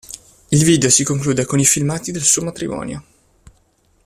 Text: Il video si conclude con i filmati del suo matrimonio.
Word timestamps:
Il 0.51 0.63
video 0.63 0.89
si 0.89 1.03
conclude 1.03 1.45
con 1.45 1.59
i 1.59 1.63
filmati 1.63 2.11
del 2.11 2.23
suo 2.23 2.41
matrimonio. 2.41 3.03